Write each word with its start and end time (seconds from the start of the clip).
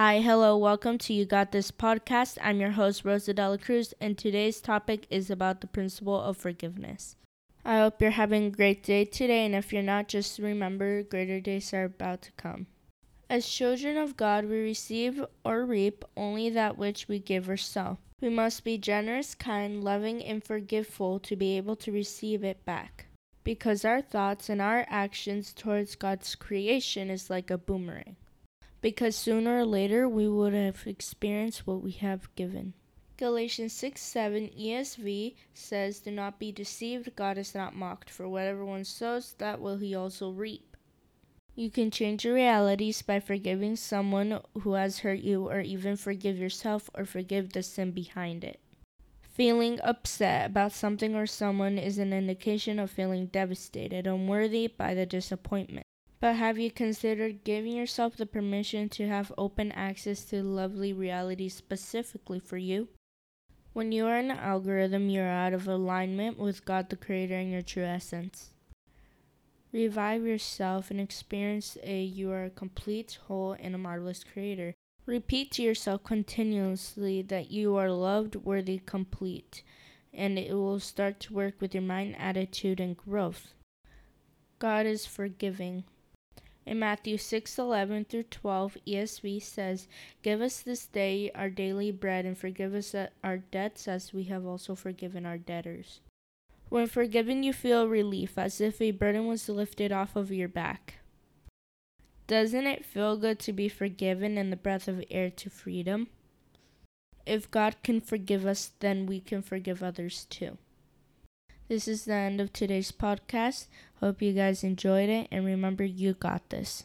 Hi, 0.00 0.20
hello, 0.20 0.56
welcome 0.56 0.96
to 0.98 1.12
You 1.12 1.24
Got 1.24 1.50
This 1.50 1.72
podcast. 1.72 2.38
I'm 2.40 2.60
your 2.60 2.70
host, 2.70 3.04
Rosa 3.04 3.34
Dela 3.34 3.58
Cruz, 3.58 3.94
and 4.00 4.16
today's 4.16 4.60
topic 4.60 5.08
is 5.10 5.28
about 5.28 5.60
the 5.60 5.66
principle 5.66 6.22
of 6.22 6.36
forgiveness. 6.36 7.16
I 7.64 7.78
hope 7.78 8.00
you're 8.00 8.12
having 8.12 8.46
a 8.46 8.50
great 8.50 8.84
day 8.84 9.04
today, 9.04 9.44
and 9.44 9.56
if 9.56 9.72
you're 9.72 9.82
not, 9.82 10.06
just 10.06 10.38
remember 10.38 11.02
greater 11.02 11.40
days 11.40 11.74
are 11.74 11.82
about 11.82 12.22
to 12.22 12.32
come. 12.36 12.68
As 13.28 13.48
children 13.48 13.96
of 13.96 14.16
God, 14.16 14.44
we 14.44 14.60
receive 14.60 15.20
or 15.44 15.64
reap 15.64 16.04
only 16.16 16.48
that 16.48 16.78
which 16.78 17.08
we 17.08 17.18
give 17.18 17.50
or 17.50 17.56
sow. 17.56 17.98
We 18.20 18.28
must 18.28 18.62
be 18.62 18.78
generous, 18.78 19.34
kind, 19.34 19.82
loving, 19.82 20.22
and 20.22 20.44
forgiveful 20.44 21.18
to 21.18 21.34
be 21.34 21.56
able 21.56 21.74
to 21.74 21.90
receive 21.90 22.44
it 22.44 22.64
back. 22.64 23.06
Because 23.42 23.84
our 23.84 24.00
thoughts 24.00 24.48
and 24.48 24.62
our 24.62 24.86
actions 24.88 25.52
towards 25.52 25.96
God's 25.96 26.36
creation 26.36 27.10
is 27.10 27.30
like 27.30 27.50
a 27.50 27.58
boomerang 27.58 28.14
because 28.80 29.16
sooner 29.16 29.58
or 29.58 29.64
later 29.64 30.08
we 30.08 30.28
would 30.28 30.54
have 30.54 30.86
experienced 30.86 31.66
what 31.66 31.82
we 31.82 31.92
have 31.92 32.34
given. 32.34 32.74
Galatians 33.18 33.72
6 33.72 34.00
7 34.00 34.50
ESV 34.56 35.34
says, 35.52 35.98
Do 35.98 36.12
not 36.12 36.38
be 36.38 36.52
deceived, 36.52 37.16
God 37.16 37.36
is 37.36 37.52
not 37.52 37.74
mocked, 37.74 38.08
for 38.08 38.28
whatever 38.28 38.64
one 38.64 38.84
sows, 38.84 39.34
that 39.38 39.60
will 39.60 39.78
he 39.78 39.92
also 39.92 40.30
reap. 40.30 40.76
You 41.56 41.68
can 41.68 41.90
change 41.90 42.24
your 42.24 42.34
realities 42.34 43.02
by 43.02 43.18
forgiving 43.18 43.74
someone 43.74 44.40
who 44.60 44.74
has 44.74 45.00
hurt 45.00 45.18
you, 45.18 45.48
or 45.48 45.60
even 45.60 45.96
forgive 45.96 46.38
yourself 46.38 46.88
or 46.94 47.04
forgive 47.04 47.52
the 47.52 47.64
sin 47.64 47.90
behind 47.90 48.44
it. 48.44 48.60
Feeling 49.20 49.80
upset 49.82 50.46
about 50.46 50.70
something 50.70 51.16
or 51.16 51.26
someone 51.26 51.76
is 51.76 51.98
an 51.98 52.12
indication 52.12 52.78
of 52.78 52.92
feeling 52.92 53.26
devastated, 53.26 54.06
unworthy 54.06 54.68
by 54.68 54.94
the 54.94 55.06
disappointment. 55.06 55.87
But 56.20 56.34
have 56.34 56.58
you 56.58 56.70
considered 56.70 57.44
giving 57.44 57.76
yourself 57.76 58.16
the 58.16 58.26
permission 58.26 58.88
to 58.90 59.06
have 59.06 59.32
open 59.38 59.70
access 59.72 60.24
to 60.26 60.42
lovely 60.42 60.92
reality 60.92 61.48
specifically 61.48 62.40
for 62.40 62.56
you? 62.56 62.88
When 63.72 63.92
you 63.92 64.06
are 64.06 64.16
an 64.16 64.32
algorithm, 64.32 65.08
you 65.08 65.20
are 65.20 65.28
out 65.28 65.52
of 65.52 65.68
alignment 65.68 66.36
with 66.36 66.64
God 66.64 66.90
the 66.90 66.96
Creator 66.96 67.36
and 67.36 67.52
your 67.52 67.62
true 67.62 67.84
essence. 67.84 68.50
Revive 69.70 70.24
yourself 70.24 70.90
and 70.90 71.00
experience 71.00 71.78
a 71.84 72.02
you 72.02 72.32
are 72.32 72.46
a 72.46 72.50
complete, 72.50 73.18
whole, 73.28 73.54
and 73.60 73.74
a 73.74 73.78
marvelous 73.78 74.24
Creator. 74.24 74.74
Repeat 75.06 75.52
to 75.52 75.62
yourself 75.62 76.02
continuously 76.02 77.22
that 77.22 77.52
you 77.52 77.76
are 77.76 77.92
loved, 77.92 78.34
worthy, 78.34 78.78
complete, 78.78 79.62
and 80.12 80.36
it 80.38 80.52
will 80.52 80.80
start 80.80 81.20
to 81.20 81.34
work 81.34 81.60
with 81.60 81.74
your 81.74 81.82
mind, 81.82 82.16
attitude, 82.18 82.80
and 82.80 82.96
growth. 82.96 83.52
God 84.58 84.84
is 84.84 85.06
forgiving. 85.06 85.84
In 86.68 86.78
Matthew 86.78 87.16
6:11 87.16 88.04
through 88.04 88.24
12, 88.24 88.76
ESV 88.86 89.40
says, 89.40 89.88
"Give 90.20 90.42
us 90.42 90.60
this 90.60 90.86
day 90.86 91.30
our 91.34 91.48
daily 91.48 91.90
bread 91.90 92.26
and 92.26 92.36
forgive 92.36 92.74
us 92.74 92.94
our 93.24 93.38
debts 93.38 93.88
as 93.88 94.12
we 94.12 94.24
have 94.24 94.44
also 94.44 94.74
forgiven 94.74 95.24
our 95.24 95.38
debtors." 95.38 96.00
When 96.68 96.86
forgiven, 96.86 97.42
you 97.42 97.54
feel 97.54 97.88
relief 97.88 98.36
as 98.36 98.60
if 98.60 98.82
a 98.82 98.90
burden 98.90 99.26
was 99.26 99.48
lifted 99.48 99.92
off 99.92 100.14
of 100.14 100.30
your 100.30 100.48
back. 100.48 100.96
Doesn't 102.26 102.66
it 102.66 102.84
feel 102.84 103.16
good 103.16 103.38
to 103.38 103.54
be 103.54 103.70
forgiven 103.70 104.36
and 104.36 104.52
the 104.52 104.56
breath 104.56 104.88
of 104.88 105.02
air 105.10 105.30
to 105.30 105.48
freedom? 105.48 106.08
If 107.24 107.50
God 107.50 107.82
can 107.82 108.02
forgive 108.02 108.44
us, 108.44 108.72
then 108.80 109.06
we 109.06 109.20
can 109.20 109.40
forgive 109.40 109.82
others 109.82 110.26
too. 110.26 110.58
This 111.68 111.86
is 111.86 112.06
the 112.06 112.14
end 112.14 112.40
of 112.40 112.52
today's 112.52 112.90
podcast. 112.90 113.66
Hope 114.00 114.22
you 114.22 114.32
guys 114.32 114.64
enjoyed 114.64 115.10
it 115.10 115.28
and 115.30 115.44
remember 115.44 115.84
you 115.84 116.14
got 116.14 116.48
this. 116.48 116.84